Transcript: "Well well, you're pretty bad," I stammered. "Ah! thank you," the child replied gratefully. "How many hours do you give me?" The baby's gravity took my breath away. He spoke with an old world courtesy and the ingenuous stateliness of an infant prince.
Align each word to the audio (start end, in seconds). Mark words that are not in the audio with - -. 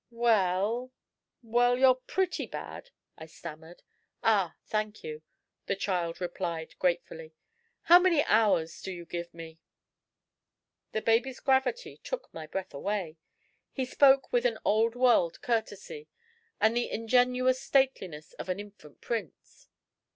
"Well 0.09 0.91
well, 1.43 1.77
you're 1.77 1.93
pretty 1.93 2.47
bad," 2.47 2.89
I 3.19 3.27
stammered. 3.27 3.83
"Ah! 4.23 4.55
thank 4.65 5.03
you," 5.03 5.21
the 5.67 5.75
child 5.75 6.19
replied 6.19 6.73
gratefully. 6.79 7.35
"How 7.83 7.99
many 7.99 8.23
hours 8.23 8.81
do 8.81 8.91
you 8.91 9.05
give 9.05 9.31
me?" 9.31 9.59
The 10.91 11.03
baby's 11.03 11.39
gravity 11.39 11.97
took 12.03 12.33
my 12.33 12.47
breath 12.47 12.73
away. 12.73 13.17
He 13.71 13.85
spoke 13.85 14.33
with 14.33 14.43
an 14.43 14.57
old 14.65 14.95
world 14.95 15.39
courtesy 15.43 16.07
and 16.59 16.75
the 16.75 16.89
ingenuous 16.89 17.61
stateliness 17.61 18.33
of 18.39 18.49
an 18.49 18.59
infant 18.59 19.01
prince. 19.01 19.69